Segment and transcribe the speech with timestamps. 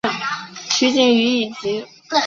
[0.71, 1.85] 取景于以及。